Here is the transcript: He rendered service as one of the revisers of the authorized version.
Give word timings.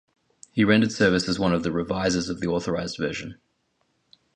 He 0.51 0.63
rendered 0.63 0.91
service 0.91 1.29
as 1.29 1.37
one 1.37 1.53
of 1.53 1.61
the 1.61 1.71
revisers 1.71 2.27
of 2.27 2.39
the 2.39 2.47
authorized 2.47 2.97
version. 2.97 3.39